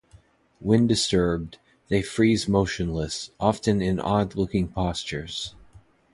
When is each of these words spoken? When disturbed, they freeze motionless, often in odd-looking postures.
When 0.59 0.87
disturbed, 0.87 1.59
they 1.89 2.01
freeze 2.01 2.47
motionless, 2.49 3.29
often 3.39 3.83
in 3.83 3.99
odd-looking 3.99 4.67
postures. 4.69 5.53